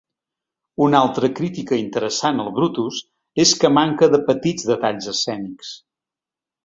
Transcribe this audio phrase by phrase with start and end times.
[0.85, 3.03] Una altra crítica interessant al Brutus
[3.47, 5.71] és que manca de petits detalls escènics.